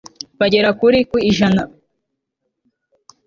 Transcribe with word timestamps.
bagera 0.39 0.69
kuri 0.79 0.99
ku 1.09 1.17
ijana 1.29 1.63